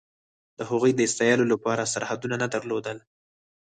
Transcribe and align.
د 0.57 0.59
هغوی 0.69 0.91
د 0.95 1.01
ستایلو 1.13 1.45
لپاره 1.53 1.89
سرحدونه 1.93 2.35
نه 2.43 2.47
درلودل. 2.53 2.97